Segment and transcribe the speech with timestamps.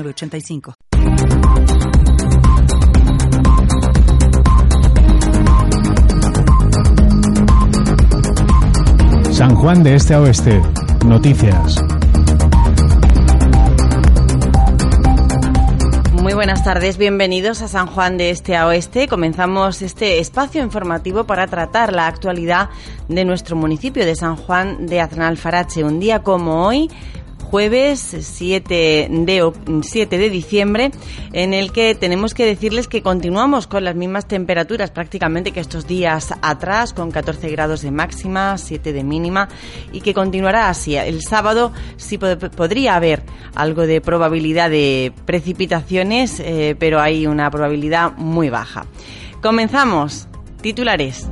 [0.00, 0.74] 85
[9.32, 10.62] San Juan de Este a Oeste.
[11.04, 11.76] Noticias.
[16.22, 19.08] Muy buenas tardes, bienvenidos a San Juan de Este a Oeste.
[19.08, 22.70] Comenzamos este espacio informativo para tratar la actualidad
[23.08, 25.82] de nuestro municipio de San Juan de Aznalfarache.
[25.82, 26.88] Un día como hoy,
[27.52, 29.52] jueves 7 de,
[29.82, 30.90] 7 de diciembre,
[31.34, 35.86] en el que tenemos que decirles que continuamos con las mismas temperaturas prácticamente que estos
[35.86, 39.50] días atrás, con 14 grados de máxima, 7 de mínima,
[39.92, 40.96] y que continuará así.
[40.96, 43.22] El sábado sí podría haber
[43.54, 48.86] algo de probabilidad de precipitaciones, eh, pero hay una probabilidad muy baja.
[49.42, 50.26] Comenzamos.
[50.62, 51.28] Titulares.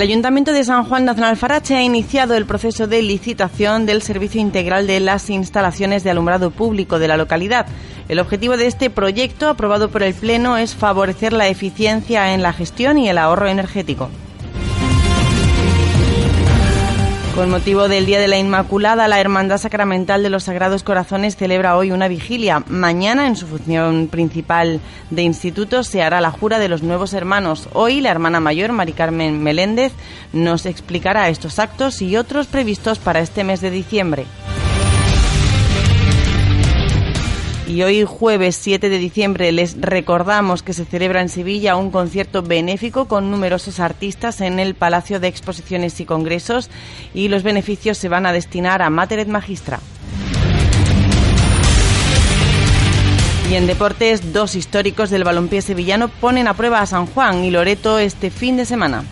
[0.00, 4.40] El Ayuntamiento de San Juan Nacional Farache ha iniciado el proceso de licitación del servicio
[4.40, 7.66] integral de las instalaciones de alumbrado público de la localidad.
[8.08, 12.54] El objetivo de este proyecto, aprobado por el Pleno, es favorecer la eficiencia en la
[12.54, 14.08] gestión y el ahorro energético.
[17.34, 21.76] Con motivo del Día de la Inmaculada, la Hermandad Sacramental de los Sagrados Corazones celebra
[21.76, 22.64] hoy una vigilia.
[22.66, 27.68] Mañana, en su función principal de instituto, se hará la jura de los nuevos hermanos.
[27.72, 29.92] Hoy, la hermana mayor, Mari Carmen Meléndez,
[30.32, 34.26] nos explicará estos actos y otros previstos para este mes de diciembre.
[37.70, 42.42] Y hoy jueves 7 de diciembre les recordamos que se celebra en Sevilla un concierto
[42.42, 46.68] benéfico con numerosos artistas en el Palacio de Exposiciones y Congresos
[47.14, 49.78] y los beneficios se van a destinar a Materet Magistra.
[53.48, 57.52] Y en deportes, dos históricos del balompié sevillano ponen a prueba a San Juan y
[57.52, 59.04] Loreto este fin de semana.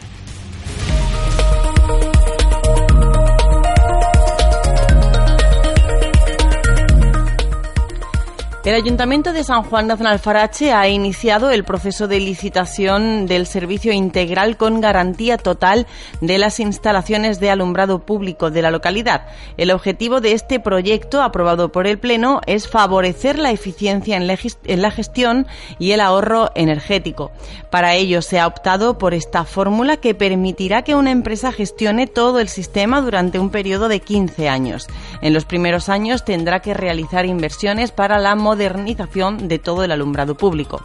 [8.69, 13.95] El Ayuntamiento de San Juan de Aznalfarache ha iniciado el proceso de licitación del servicio
[13.95, 15.87] integral con garantía total
[16.21, 19.27] de las instalaciones de alumbrado público de la localidad.
[19.57, 24.91] El objetivo de este proyecto, aprobado por el Pleno, es favorecer la eficiencia en la
[24.91, 25.47] gestión
[25.79, 27.31] y el ahorro energético.
[27.71, 32.39] Para ello se ha optado por esta fórmula que permitirá que una empresa gestione todo
[32.39, 34.89] el sistema durante un periodo de 15 años.
[35.23, 40.37] En los primeros años tendrá que realizar inversiones para la modernización de todo el alumbrado
[40.37, 40.85] público.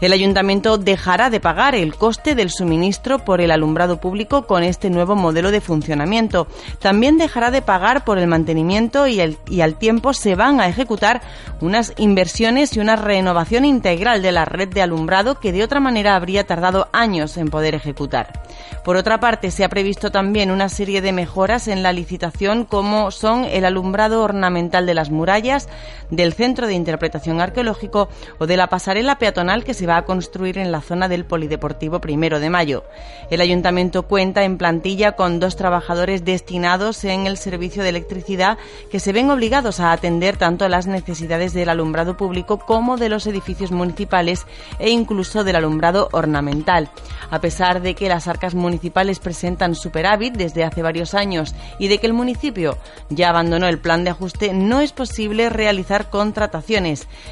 [0.00, 4.90] El ayuntamiento dejará de pagar el coste del suministro por el alumbrado público con este
[4.90, 6.48] nuevo modelo de funcionamiento.
[6.80, 11.22] También dejará de pagar por el mantenimiento y, y al tiempo se van a ejecutar
[11.60, 16.16] unas inversiones y una renovación integral de la red de alumbrado que de otra manera
[16.16, 18.42] habría tardado años en poder ejecutar.
[18.84, 23.12] Por otra parte, se ha previsto también una serie de mejoras en la licitación como
[23.12, 25.68] son el alumbrado ornamental de las murallas,
[26.10, 27.01] del Centro de Interpretación
[27.40, 28.08] Arqueológico
[28.38, 32.00] o de la pasarela peatonal que se va a construir en la zona del Polideportivo
[32.00, 32.84] Primero de Mayo.
[33.30, 38.58] El ayuntamiento cuenta en plantilla con dos trabajadores destinados en el servicio de electricidad
[38.90, 43.26] que se ven obligados a atender tanto las necesidades del alumbrado público como de los
[43.26, 44.46] edificios municipales
[44.78, 46.90] e incluso del alumbrado ornamental.
[47.30, 51.98] A pesar de que las arcas municipales presentan superávit desde hace varios años y de
[51.98, 52.76] que el municipio
[53.08, 56.81] ya abandonó el plan de ajuste, no es posible realizar contrataciones.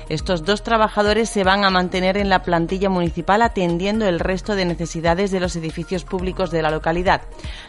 [0.08, 4.64] Estos dos trabajadores se van a mantener en la plantilla municipal atendiendo el resto de
[4.64, 7.23] necesidades de los edificios públicos de la localidad.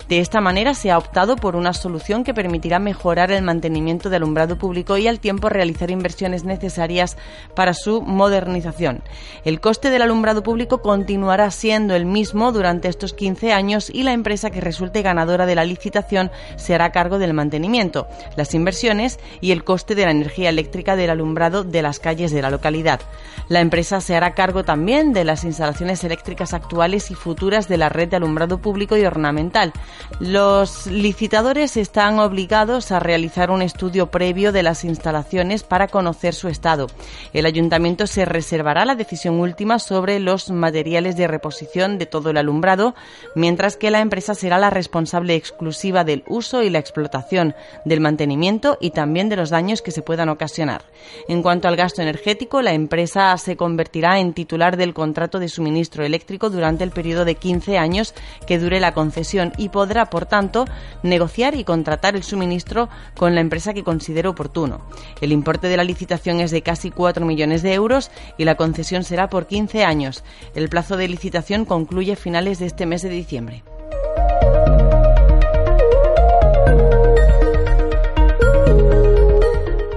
[0.07, 4.21] De esta manera se ha optado por una solución que permitirá mejorar el mantenimiento del
[4.21, 7.17] alumbrado público y al tiempo realizar inversiones necesarias
[7.55, 9.03] para su modernización.
[9.45, 14.03] El coste del alumbrado público continuará siendo el mismo durante estos 15 15 años y
[14.03, 19.19] la empresa que resulte ganadora de la licitación se hará cargo del mantenimiento, las inversiones
[19.39, 23.01] y el coste de la energía eléctrica del alumbrado de las calles de la localidad.
[23.49, 27.89] La empresa se hará cargo también de las instalaciones eléctricas actuales y futuras de la
[27.89, 29.73] red de alumbrado público y ornamental.
[30.19, 36.47] Los licitadores están obligados a realizar un estudio previo de las instalaciones para conocer su
[36.47, 36.87] estado.
[37.33, 42.37] El ayuntamiento se reservará la decisión última sobre los materiales de reposición de todo el
[42.37, 42.95] alumbrado,
[43.35, 48.77] mientras que la empresa será la responsable exclusiva del uso y la explotación, del mantenimiento
[48.79, 50.83] y también de los daños que se puedan ocasionar.
[51.27, 56.03] En cuanto al gasto energético, la empresa se convertirá en titular del contrato de suministro
[56.03, 58.13] eléctrico durante el periodo de 15 años
[58.47, 60.65] que dure la concesión y podrá, por tanto,
[61.03, 64.81] negociar y contratar el suministro con la empresa que considere oportuno.
[65.21, 69.03] El importe de la licitación es de casi 4 millones de euros y la concesión
[69.03, 70.23] será por 15 años.
[70.55, 73.63] El plazo de licitación concluye a finales de este mes de diciembre.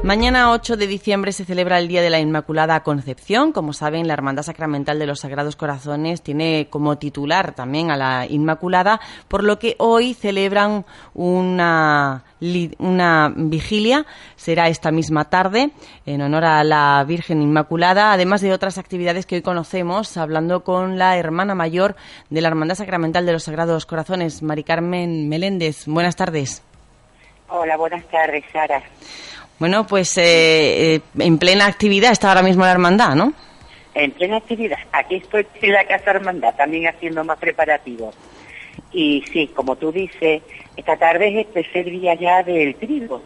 [0.04, 3.52] Mañana 8 de diciembre se celebra el Día de la Inmaculada Concepción.
[3.52, 8.26] Como saben, la Hermandad Sacramental de los Sagrados Corazones tiene como titular también a la
[8.26, 10.84] Inmaculada, por lo que hoy celebran
[11.14, 12.22] una,
[12.78, 14.04] una vigilia.
[14.36, 15.70] Será esta misma tarde
[16.04, 20.98] en honor a la Virgen Inmaculada, además de otras actividades que hoy conocemos, hablando con
[20.98, 21.96] la hermana mayor
[22.28, 25.86] de la Hermandad Sacramental de los Sagrados Corazones, Mari Carmen Meléndez.
[25.86, 26.62] Buenas tardes.
[27.48, 28.82] Hola, buenas tardes, Sara.
[29.58, 33.32] Bueno, pues eh, eh, en plena actividad está ahora mismo la hermandad, ¿no?
[33.94, 34.78] En plena actividad.
[34.92, 38.14] Aquí estoy en la Casa Hermandad, también haciendo más preparativos.
[38.92, 40.42] Y sí, como tú dices,
[40.76, 43.22] esta tarde es el tercer día ya del trigo,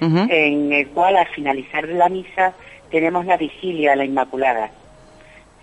[0.00, 2.52] en el cual al finalizar la misa
[2.90, 4.70] tenemos la vigilia a la Inmaculada.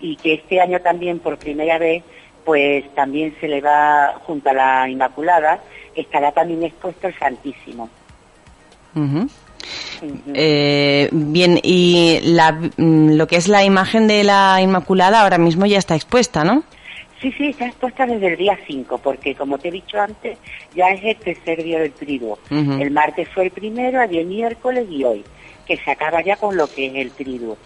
[0.00, 2.02] Y que este año también, por primera vez,
[2.44, 5.60] pues también se le va, junto a la Inmaculada,
[5.94, 7.88] estará también expuesto el Santísimo.
[10.34, 12.20] Eh, bien, y
[12.76, 16.64] mm, lo que es la imagen de la Inmaculada ahora mismo ya está expuesta, ¿no?
[17.20, 20.38] Sí, sí, está expuesta desde el día 5, porque como te he dicho antes,
[20.74, 22.36] ya es el tercer día del triduo.
[22.50, 25.24] El martes fue el primero, ayer miércoles y hoy,
[25.64, 27.56] que se acaba ya con lo que es el triduo.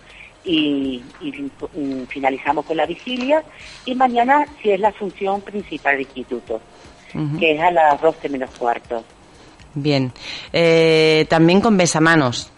[0.44, 3.42] Y, mm, finalizamos con la vigilia
[3.86, 6.60] y mañana sí es la función principal del instituto,
[7.38, 9.02] que es a las 12 menos cuarto.
[9.76, 10.10] Bien.
[10.52, 12.50] Eh, también con besamanos.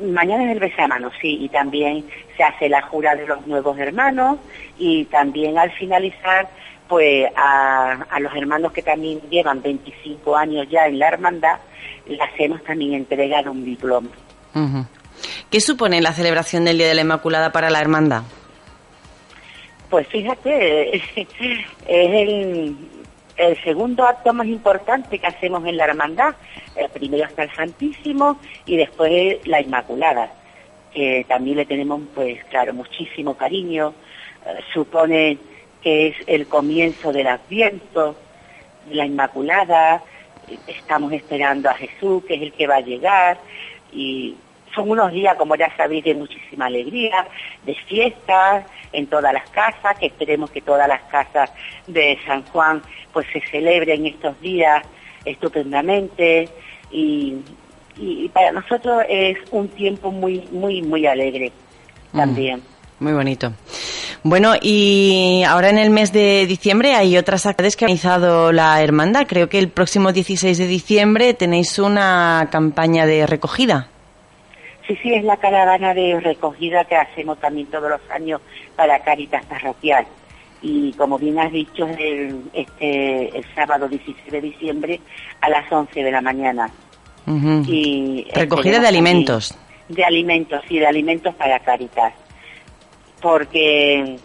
[0.00, 2.04] Mañana es el besamanos, sí, y también
[2.36, 4.38] se hace la jura de los nuevos hermanos
[4.78, 6.48] y también al finalizar,
[6.86, 11.56] pues a, los hermanos que también llevan 25 años ya en la hermandad,
[12.06, 14.10] le hacemos también entregar un diploma.
[15.50, 18.22] ¿Qué supone la celebración del Día de la Inmaculada para la hermandad?
[19.88, 21.28] Pues fíjate, es
[21.88, 22.76] el,
[23.36, 26.34] el segundo acto más importante que hacemos en la hermandad,
[26.74, 30.32] el primero está el Santísimo y después la Inmaculada,
[30.92, 33.94] que también le tenemos, pues claro, muchísimo cariño.
[34.46, 35.38] Eh, supone
[35.82, 38.16] que es el comienzo del Adviento,
[38.90, 40.02] la Inmaculada,
[40.66, 43.38] estamos esperando a Jesús, que es el que va a llegar,
[43.92, 44.36] y
[44.76, 47.26] son unos días, como ya sabéis, de muchísima alegría,
[47.64, 51.50] de fiestas en todas las casas, que esperemos que todas las casas
[51.86, 52.82] de San Juan
[53.12, 54.84] pues se celebren estos días
[55.24, 56.48] estupendamente
[56.92, 57.34] y,
[58.32, 61.50] para nosotros es un tiempo muy, muy, muy alegre
[62.12, 62.62] mm, también.
[63.00, 63.52] muy bonito.
[64.22, 68.82] Bueno, y ahora en el mes de diciembre hay otras actividades que ha organizado la
[68.82, 69.26] hermandad.
[69.26, 73.88] Creo que el próximo 16 de diciembre tenéis una campaña de recogida.
[74.86, 78.40] Sí, sí, es la caravana de recogida que hacemos también todos los años
[78.76, 80.06] para Caritas Parroquial.
[80.62, 85.00] Y como bien has dicho, es el, este, el sábado 16 de diciembre
[85.40, 86.70] a las 11 de la mañana.
[87.66, 89.56] y, recogida de alimentos.
[89.88, 92.14] De alimentos, sí, de alimentos para Caritas.
[93.20, 94.16] Porque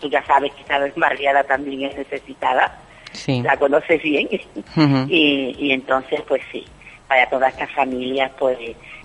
[0.00, 2.78] tú ya sabes que esta barriada también es necesitada.
[3.12, 3.42] Sí.
[3.42, 4.28] La conoces bien.
[5.08, 6.64] y, y entonces, pues sí,
[7.08, 8.58] para todas estas familias, pues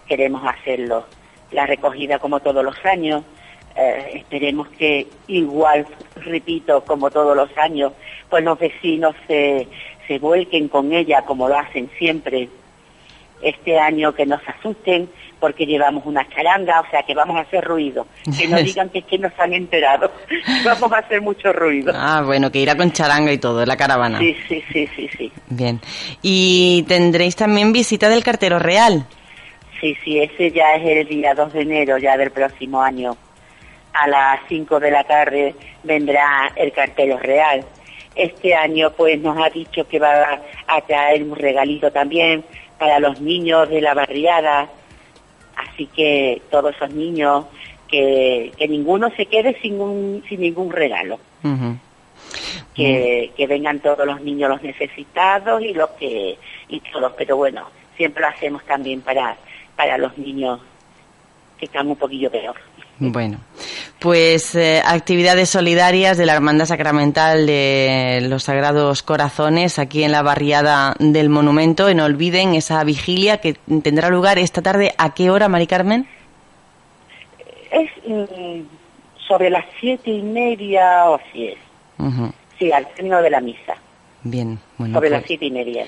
[0.07, 1.05] queremos hacerlo.
[1.51, 3.23] La recogida como todos los años,
[3.75, 7.93] eh, esperemos que igual, repito, como todos los años,
[8.29, 9.67] pues los vecinos se,
[10.07, 12.49] se vuelquen con ella como lo hacen siempre.
[13.41, 15.09] Este año que nos asusten
[15.41, 18.05] porque llevamos una charanga, o sea que vamos a hacer ruido.
[18.37, 20.09] Que no digan que es que nos han enterado.
[20.63, 21.91] vamos a hacer mucho ruido.
[21.93, 24.19] Ah, bueno, que irá con charanga y todo, la caravana.
[24.19, 25.31] Sí, sí, sí, sí, sí.
[25.49, 25.81] Bien.
[26.21, 29.05] Y tendréis también visita del cartero real.
[29.81, 33.17] Sí, sí, ese ya es el día 2 de enero ya del próximo año.
[33.93, 37.65] A las 5 de la tarde vendrá el cartero real.
[38.15, 42.43] este año pues nos ha dicho que va a traer un regalito también
[42.77, 44.69] para los niños de la barriada,
[45.67, 47.45] así que todos esos niños
[47.87, 51.19] que, que ninguno se quede sin un, sin ningún regalo.
[52.73, 56.37] que, que vengan todos los niños los necesitados y los que
[56.69, 59.37] y todos, pero bueno, siempre lo hacemos también para
[59.75, 60.59] para los niños
[61.57, 62.55] que están un poquillo peor.
[62.99, 63.39] Bueno,
[64.01, 70.23] pues eh, actividades solidarias de la Hermandad Sacramental de los Sagrados Corazones aquí en la
[70.23, 71.93] barriada del Monumento.
[71.93, 73.53] no olviden esa vigilia que
[73.83, 74.91] tendrá lugar esta tarde.
[74.97, 76.07] ¿A qué hora, Mari Carmen?
[77.69, 78.61] Es mm,
[79.27, 81.57] sobre las siete y media o así es.
[82.57, 83.75] Sí, al término de la misa.
[84.23, 84.95] Bien, bueno.
[84.95, 85.85] Sobre las pues siete y media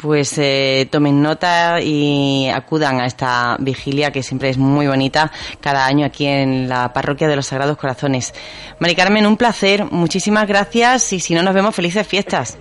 [0.00, 5.86] pues eh, tomen nota y acudan a esta vigilia que siempre es muy bonita cada
[5.86, 8.32] año aquí en la parroquia de los Sagrados Corazones.
[8.78, 12.58] Mari Carmen, un placer, muchísimas gracias y si no nos vemos, felices fiestas.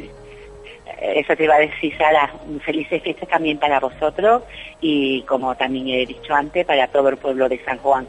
[0.99, 2.33] Eso te iba a decir, Sara,
[2.65, 4.43] felices fiestas también para vosotros
[4.81, 8.07] y como también he dicho antes, para todo el pueblo de San Juan.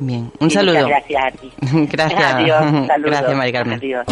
[0.00, 0.86] Bien, un saludo.
[0.86, 1.52] gracias a ti.
[1.90, 2.34] gracias.
[2.34, 2.62] Adiós,
[3.02, 3.78] Gracias, Mari Carmen.
[3.78, 4.06] Adiós.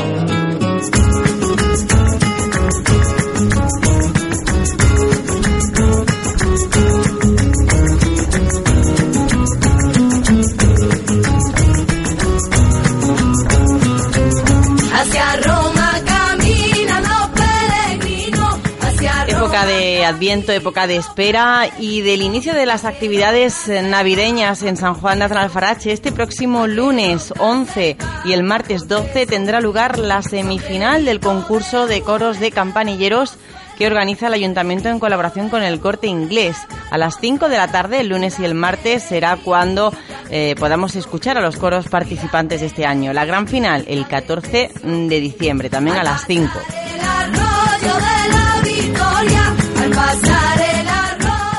[19.46, 24.94] Época de Adviento, época de espera y del inicio de las actividades navideñas en San
[24.94, 25.92] Juan de Alfarache.
[25.92, 32.00] Este próximo lunes 11 y el martes 12 tendrá lugar la semifinal del concurso de
[32.02, 33.38] coros de campanilleros
[33.76, 36.56] que organiza el ayuntamiento en colaboración con el corte inglés.
[36.90, 39.92] A las 5 de la tarde, el lunes y el martes, será cuando
[40.30, 43.12] eh, podamos escuchar a los coros participantes de este año.
[43.12, 46.50] La gran final, el 14 de diciembre, también a las 5.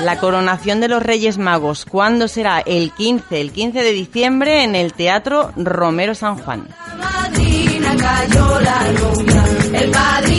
[0.01, 2.59] La coronación de los Reyes Magos, ¿cuándo será?
[2.59, 6.67] El 15, el 15 de diciembre en el Teatro Romero San Juan.
[10.29, 10.36] ¿Y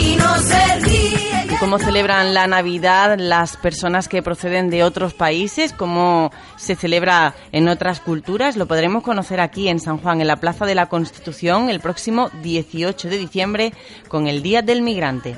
[1.59, 5.73] cómo celebran la Navidad las personas que proceden de otros países?
[5.73, 8.55] ¿Cómo se celebra en otras culturas?
[8.55, 12.29] Lo podremos conocer aquí en San Juan, en la Plaza de la Constitución, el próximo
[12.41, 13.73] 18 de diciembre,
[14.07, 15.35] con el Día del Migrante.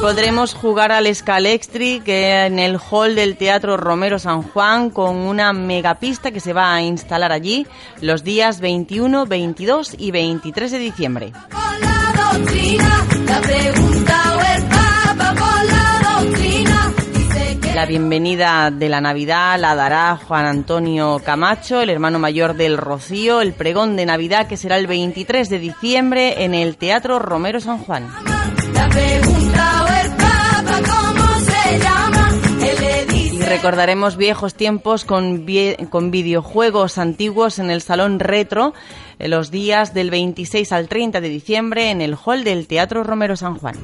[0.00, 5.52] Podremos jugar al Scalextri que en el hall del Teatro Romero San Juan con una
[5.52, 7.66] megapista que se va a instalar allí
[8.00, 11.32] los días 21, 22 y 23 de diciembre.
[17.74, 23.40] La bienvenida de la Navidad la dará Juan Antonio Camacho, el hermano mayor del Rocío,
[23.40, 27.78] el pregón de Navidad que será el 23 de diciembre en el Teatro Romero San
[27.78, 28.27] Juan.
[33.48, 35.46] Recordaremos viejos tiempos con,
[35.90, 38.74] con videojuegos antiguos en el Salón Retro
[39.18, 43.56] los días del 26 al 30 de diciembre en el hall del Teatro Romero San
[43.56, 43.76] Juan.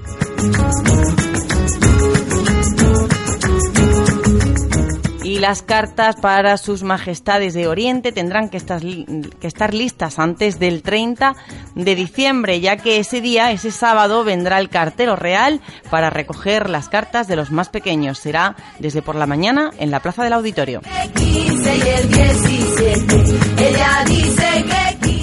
[5.44, 11.36] Las cartas para sus majestades de Oriente tendrán que estar, listas antes del 30
[11.74, 15.60] de diciembre, ya que ese día, ese sábado, vendrá el cartero real
[15.90, 18.20] para recoger las cartas de los más pequeños.
[18.20, 20.80] Será desde por la mañana en la Plaza del Auditorio.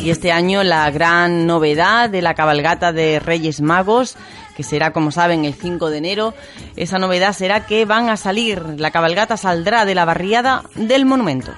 [0.04, 4.18] Y este año la gran novedad de la cabalgata de Reyes Magos
[4.62, 6.34] que será, como saben, el 5 de enero.
[6.76, 11.52] Esa novedad será que van a salir, la cabalgata saldrá de la barriada del monumento.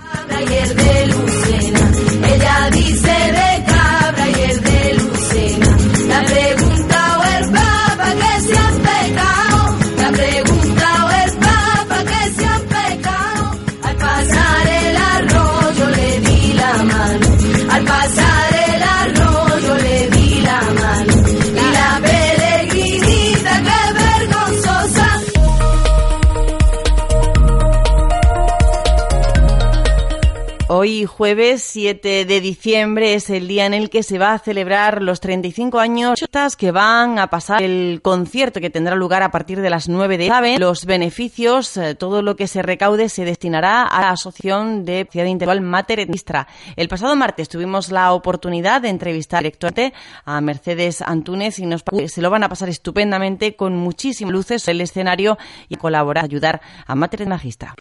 [30.84, 35.02] Hoy jueves 7 de diciembre es el día en el que se va a celebrar
[35.02, 36.20] los 35 años
[36.58, 40.28] que van a pasar el concierto que tendrá lugar a partir de las 9 de
[40.28, 45.08] la Los beneficios, eh, todo lo que se recaude se destinará a la Asociación de
[45.10, 46.50] Ciudad Intelectual Mater Etnistra.
[46.76, 49.94] El pasado martes tuvimos la oportunidad de entrevistar directamente
[50.26, 54.82] a Mercedes Antúnez y nos se lo van a pasar estupendamente con muchísimas luces el
[54.82, 55.38] escenario
[55.70, 57.74] y colaborar, ayudar a Mater Magistra.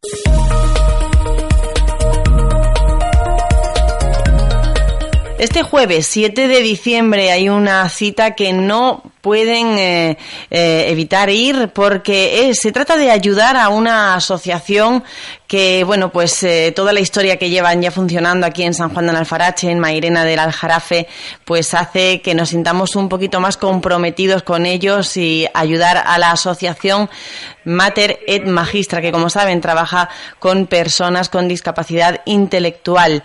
[5.43, 10.19] Este jueves 7 de diciembre hay una cita que no pueden eh,
[10.51, 15.05] eh, evitar ir porque eh, se trata de ayudar a una asociación
[15.47, 19.13] que, bueno, pues toda la historia que llevan ya funcionando aquí en San Juan de
[19.13, 21.07] Alfarache, en Mairena del Aljarafe,
[21.45, 26.31] pues hace que nos sintamos un poquito más comprometidos con ellos y ayudar a la
[26.31, 27.11] asociación
[27.65, 33.23] Mater et Magistra, que como saben trabaja con personas con discapacidad intelectual.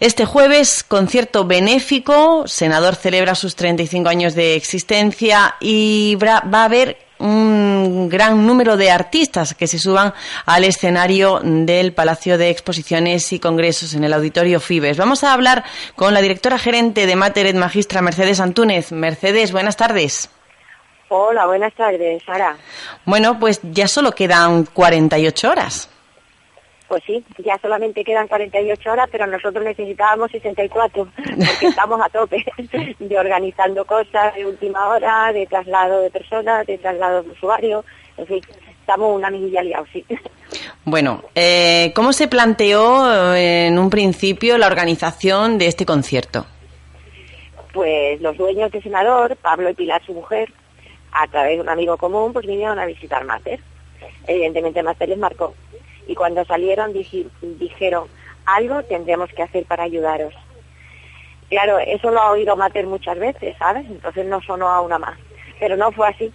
[0.00, 7.08] Este jueves, concierto benéfico, Senador celebra sus 35 años de existencia y va a haber
[7.18, 10.14] un gran número de artistas que se suban
[10.46, 14.96] al escenario del Palacio de Exposiciones y Congresos en el Auditorio Fibes.
[14.96, 15.64] Vamos a hablar
[15.96, 18.92] con la directora gerente de Materet Magistra, Mercedes Antúnez.
[18.92, 20.30] Mercedes, buenas tardes.
[21.08, 22.56] Hola, buenas tardes, Sara.
[23.04, 25.88] Bueno, pues ya solo quedan 48 horas.
[26.88, 32.42] Pues sí, ya solamente quedan 48 horas, pero nosotros necesitábamos 64, porque estamos a tope
[32.98, 37.84] de organizando cosas de última hora, de traslado de personas, de traslado de usuarios,
[38.16, 38.40] en fin,
[38.80, 40.02] estamos una minilla liados, sí.
[40.84, 46.46] Bueno, eh, ¿cómo se planteó eh, en un principio la organización de este concierto?
[47.74, 50.50] Pues los dueños de Senador, Pablo y Pilar, su mujer,
[51.12, 53.60] a través de un amigo común, pues vinieron a visitar Mater.
[54.26, 55.54] Evidentemente Mater les marcó
[56.08, 58.08] y cuando salieron dijeron,
[58.46, 60.34] algo tendremos que hacer para ayudaros.
[61.50, 63.86] Claro, eso lo ha oído Mater muchas veces, ¿sabes?
[63.86, 65.18] Entonces no sonó a una más.
[65.60, 66.32] Pero no fue así.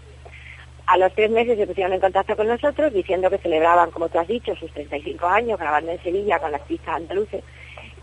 [0.85, 4.19] A los tres meses se pusieron en contacto con nosotros diciendo que celebraban, como tú
[4.19, 7.43] has dicho, sus 35 años grabando en Sevilla con las pistas andaluces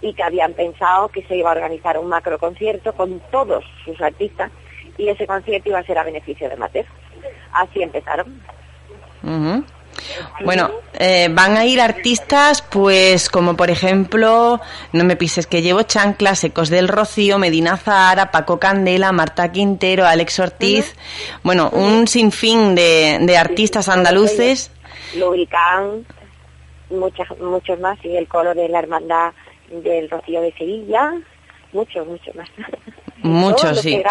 [0.00, 4.00] y que habían pensado que se iba a organizar un macro concierto con todos sus
[4.00, 4.50] artistas
[4.97, 6.87] y ese concierto iba a ser a beneficio de Mater.
[7.53, 8.43] Así empezaron.
[10.45, 14.61] Bueno, eh, van a ir artistas, pues como por ejemplo,
[14.93, 20.07] no me pises que llevo chanclas, Ecos del Rocío, Medina Zahara, Paco Candela, Marta Quintero,
[20.07, 20.97] Alex Ortiz,
[21.43, 24.71] bueno, un sinfín de, de artistas andaluces.
[25.17, 26.07] Lubricán,
[26.90, 29.33] muchas, muchos más, y el coro de la hermandad
[29.71, 31.12] del Rocío de Sevilla,
[31.73, 32.49] muchos, muchos más.
[33.23, 34.02] Muchos, sí.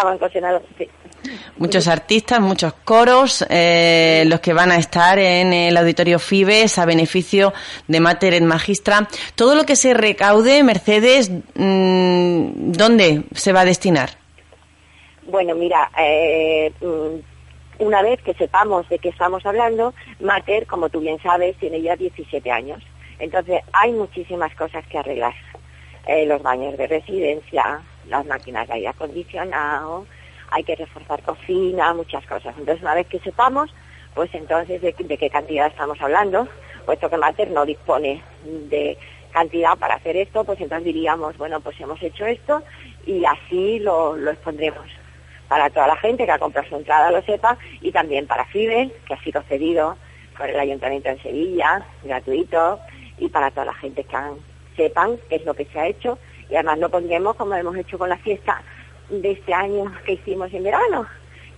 [1.58, 6.86] Muchos artistas, muchos coros, eh, los que van a estar en el Auditorio Fibes a
[6.86, 7.52] beneficio
[7.86, 9.08] de Mater et Magistra.
[9.34, 14.10] Todo lo que se recaude, Mercedes, mm, ¿dónde se va a destinar?
[15.26, 21.00] Bueno, mira, eh, mm, una vez que sepamos de qué estamos hablando, Mater, como tú
[21.00, 22.82] bien sabes, tiene ya 17 años.
[23.18, 25.34] Entonces, hay muchísimas cosas que arreglar.
[26.06, 30.06] Eh, los baños de residencia, las máquinas de aire acondicionado,
[30.50, 32.54] hay que reforzar cocina, muchas cosas.
[32.58, 33.72] Entonces, una vez que sepamos,
[34.14, 36.48] pues entonces de, qué cantidad estamos hablando,
[36.84, 38.98] puesto que Mater no dispone de
[39.32, 42.62] cantidad para hacer esto, pues entonces diríamos, bueno, pues hemos hecho esto
[43.06, 44.86] y así lo, lo expondremos
[45.50, 48.92] para toda la gente que ha comprado su entrada lo sepa y también para FIBE,
[49.04, 49.96] que ha sido cedido
[50.38, 52.78] por el Ayuntamiento de Sevilla, gratuito,
[53.18, 54.16] y para toda la gente que
[54.76, 57.98] sepan qué es lo que se ha hecho y además lo pondremos como hemos hecho
[57.98, 58.62] con la fiesta
[59.10, 61.06] de este año que hicimos en verano.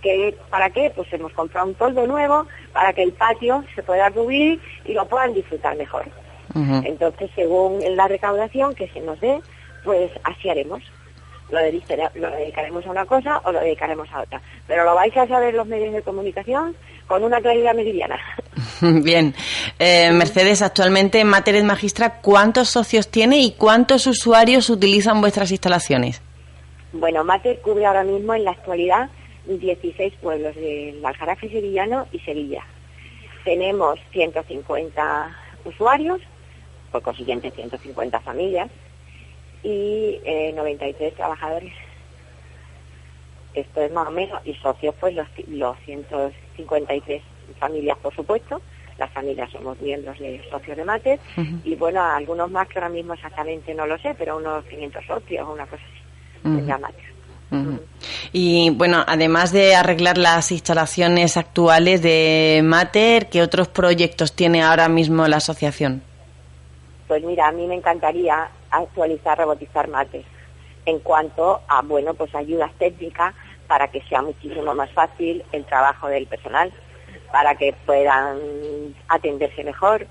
[0.00, 0.92] Que, ¿Para qué?
[0.94, 5.06] Pues hemos comprado un toldo nuevo para que el patio se pueda cubrir y lo
[5.06, 6.06] puedan disfrutar mejor.
[6.54, 9.40] Entonces, según la recaudación que se nos dé,
[9.84, 10.82] pues así haremos.
[11.50, 14.40] Lo, dedicaremos a una cosa o lo dedicaremos a otra.
[14.66, 16.74] Pero lo vais a saber los medios de comunicación
[17.06, 18.18] con una claridad meridiana.
[18.80, 19.34] Bien.
[19.78, 26.22] Eh, Mercedes, actualmente en Materia Magistra, ¿cuántos socios tiene y cuántos usuarios utilizan vuestras instalaciones?
[26.92, 29.08] Bueno, Mater cubre ahora mismo en la actualidad
[29.46, 32.64] 16 pueblos del Aljarafe sevillano y Sevilla.
[33.44, 36.20] Tenemos 150 usuarios,
[36.90, 38.70] por consiguiente 150 familias
[39.62, 40.20] y
[40.54, 41.72] 93 eh, trabajadores.
[43.54, 47.22] Esto es más o menos, y socios pues los, los 153
[47.58, 48.60] familias por supuesto,
[48.98, 51.18] las familias somos miembros de socios de Mater
[51.64, 55.48] y bueno, algunos más que ahora mismo exactamente no lo sé, pero unos 500 socios
[55.48, 56.01] o una cosa así.
[58.32, 64.88] Y bueno, además de arreglar las instalaciones actuales de Mater, ¿qué otros proyectos tiene ahora
[64.88, 66.02] mismo la asociación?
[67.08, 70.24] Pues mira, a mí me encantaría actualizar, robotizar Mater
[70.86, 73.34] en cuanto a, bueno, pues ayudas técnicas
[73.66, 76.72] para que sea muchísimo más fácil el trabajo del personal,
[77.30, 78.38] para que puedan
[79.08, 80.06] atenderse mejor.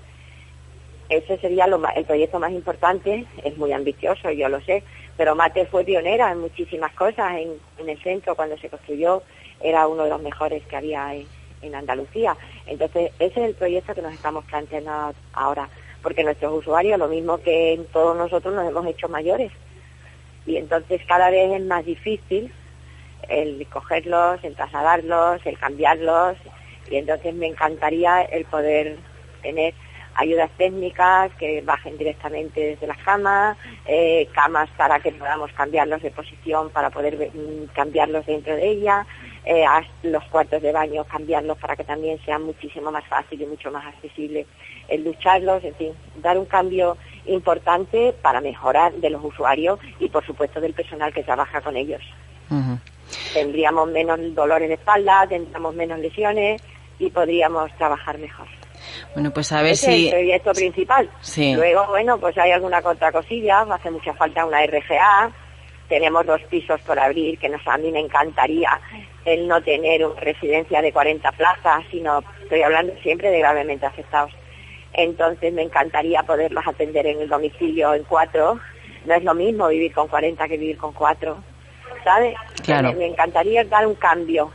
[1.08, 4.82] Ese sería el proyecto más importante, es muy ambicioso, yo lo sé,
[5.16, 7.36] pero Mate fue pionera en muchísimas cosas.
[7.36, 9.22] En, el centro, cuando se construyó,
[9.60, 12.36] era uno de los mejores que había en, Andalucía.
[12.66, 15.68] Entonces, ese es el proyecto que nos estamos planteando ahora,
[16.02, 19.52] porque nuestros usuarios, lo mismo que todos nosotros, nos hemos hecho mayores.
[20.44, 22.52] y entonces cada vez es más difícil
[23.28, 26.36] el cogerlos, el trasladarlos, el cambiarlos
[26.90, 28.96] y entonces me encantaría el poder
[29.42, 29.74] tener
[30.14, 36.10] ayudas técnicas que bajen directamente desde las camas, eh, camas para que podamos cambiarlos de
[36.10, 39.06] posición para poder mm, cambiarlos dentro de ella,
[39.44, 39.64] eh,
[40.02, 43.84] los cuartos de baño cambiarlos para que también sea muchísimo más fácil y mucho más
[43.86, 44.46] accesible
[44.88, 46.96] el lucharlos, en fin, dar un cambio
[47.26, 52.02] importante para mejorar de los usuarios y por supuesto del personal que trabaja con ellos.
[53.32, 56.62] Tendríamos menos dolores de espalda, tendríamos menos lesiones
[56.98, 58.46] y podríamos trabajar mejor.
[59.14, 59.92] Bueno, pues a ver Ese si...
[59.92, 61.10] es el proyecto principal.
[61.20, 61.54] Sí.
[61.54, 65.32] Luego, bueno, pues hay alguna otra cosilla, hace mucha falta una RGA,
[65.88, 68.80] tenemos dos pisos por abrir, que nos, a mí me encantaría
[69.26, 74.32] el no tener una residencia de 40 plazas, sino estoy hablando siempre de gravemente afectados.
[74.94, 78.58] Entonces me encantaría poderlos atender en el domicilio en cuatro.
[79.04, 81.42] No es lo mismo vivir con 40 que vivir con cuatro,
[82.04, 82.36] ¿sabes?
[82.62, 82.92] Claro.
[82.92, 84.50] Me, me encantaría dar un cambio,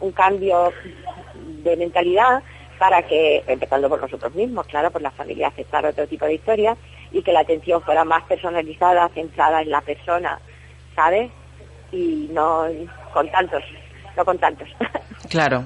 [0.00, 0.72] un cambio
[1.62, 2.42] de mentalidad
[2.78, 6.76] para que, empezando por nosotros mismos, claro, por la familia aceptar otro tipo de historias
[7.12, 10.38] y que la atención fuera más personalizada, centrada en la persona,
[10.94, 11.30] ¿sabes?
[11.92, 12.66] Y no
[13.12, 13.62] con tantos,
[14.16, 14.68] no con tantos.
[15.28, 15.64] Claro.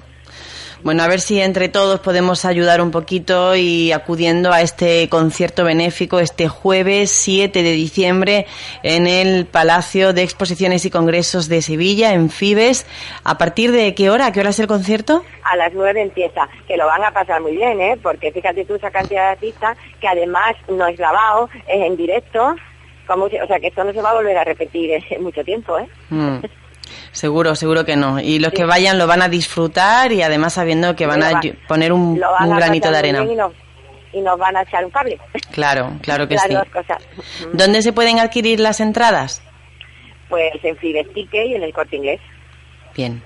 [0.82, 5.62] Bueno, a ver si entre todos podemos ayudar un poquito y acudiendo a este concierto
[5.62, 8.46] benéfico este jueves 7 de diciembre
[8.82, 12.86] en el Palacio de Exposiciones y Congresos de Sevilla, en Fibes.
[13.24, 14.26] ¿A partir de qué hora?
[14.26, 15.22] ¿A qué hora es el concierto?
[15.44, 17.98] A las nueve empieza, que lo van a pasar muy bien, ¿eh?
[18.02, 22.56] Porque fíjate tú esa cantidad de artistas que además no es grabado, es en directo,
[23.06, 25.78] como, o sea que esto no se va a volver a repetir en mucho tiempo,
[25.78, 25.86] ¿eh?
[26.08, 26.38] Mm.
[27.12, 28.20] Seguro, seguro que no.
[28.20, 31.92] Y los que vayan lo van a disfrutar y además sabiendo que van a poner
[31.92, 33.24] un, granito de arena.
[33.24, 33.52] Y nos,
[34.12, 35.18] y nos van a echar un cable.
[35.52, 36.54] Claro, claro que Las sí.
[36.54, 37.02] dos cosas.
[37.52, 39.42] ¿Dónde se pueden adquirir las entradas?
[40.28, 40.76] Pues en
[41.12, 42.20] Ticket y en el Corte Inglés.
[42.94, 43.22] Bien.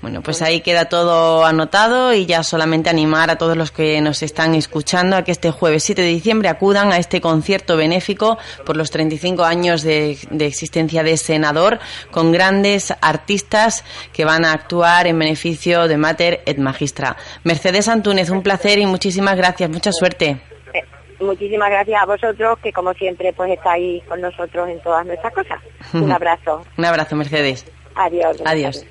[0.00, 4.22] Bueno, pues ahí queda todo anotado y ya solamente animar a todos los que nos
[4.22, 8.76] están escuchando a que este jueves 7 de diciembre acudan a este concierto benéfico por
[8.76, 11.78] los 35 años de, de existencia de Senador
[12.10, 17.16] con grandes artistas que van a actuar en beneficio de Mater et Magistra.
[17.44, 19.70] Mercedes Antúnez, un placer y muchísimas gracias.
[19.70, 20.40] Mucha suerte.
[20.74, 20.82] Eh,
[21.20, 25.60] Muchísimas gracias a vosotros, que como siempre pues estáis con nosotros en todas nuestras cosas.
[25.92, 26.64] Un abrazo.
[26.76, 27.64] Un abrazo, Mercedes.
[27.94, 28.36] Adiós.
[28.44, 28.84] Adiós.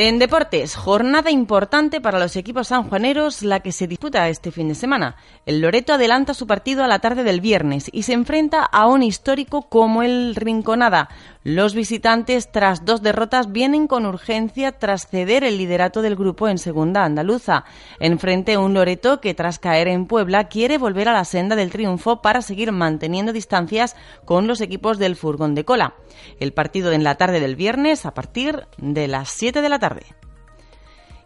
[0.00, 4.76] En deportes, jornada importante para los equipos sanjuaneros, la que se disputa este fin de
[4.76, 5.16] semana.
[5.44, 9.02] El Loreto adelanta su partido a la tarde del viernes y se enfrenta a un
[9.02, 11.08] histórico como el Rinconada.
[11.42, 16.58] Los visitantes, tras dos derrotas, vienen con urgencia tras ceder el liderato del grupo en
[16.58, 17.64] segunda andaluza.
[17.98, 22.22] Enfrente un Loreto que, tras caer en Puebla, quiere volver a la senda del triunfo
[22.22, 25.94] para seguir manteniendo distancias con los equipos del furgón de cola.
[26.38, 29.87] El partido en la tarde del viernes a partir de las 7 de la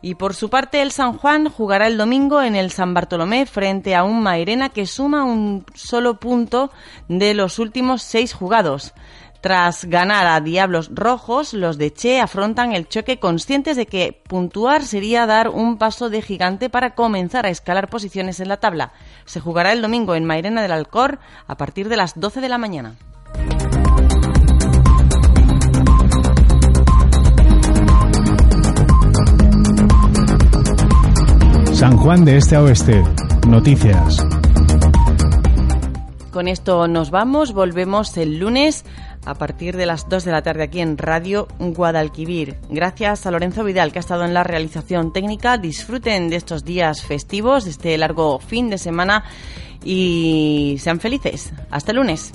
[0.04, 3.94] Y por su parte, el San Juan jugará el domingo en el San Bartolomé frente
[3.94, 6.72] a un Mairena que suma un solo punto
[7.08, 8.92] de los últimos seis jugados.
[9.40, 14.84] Tras ganar a Diablos Rojos, los de Che afrontan el choque conscientes de que puntuar
[14.84, 18.92] sería dar un paso de gigante para comenzar a escalar posiciones en la tabla.
[19.24, 22.58] Se jugará el domingo en Mairena del Alcor a partir de las 12 de la
[22.58, 22.94] mañana.
[31.82, 33.02] San Juan de Este a Oeste.
[33.48, 34.24] Noticias.
[36.30, 38.84] Con esto nos vamos, volvemos el lunes
[39.24, 42.54] a partir de las 2 de la tarde aquí en Radio Guadalquivir.
[42.70, 45.58] Gracias a Lorenzo Vidal que ha estado en la realización técnica.
[45.58, 49.24] Disfruten de estos días festivos, de este largo fin de semana
[49.84, 51.52] y sean felices.
[51.68, 52.32] Hasta el lunes.